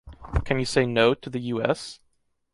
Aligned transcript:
Can 0.45 0.57
you 0.57 0.65
say 0.65 0.87
“no” 0.87 1.13
to 1.13 1.29
the 1.29 1.37
US? 1.39 1.99